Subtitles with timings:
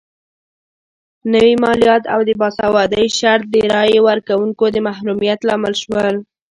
[1.33, 6.15] نوي مالیات او د باسوادۍ شرط د رایې ورکونکو د محرومیت لامل شول.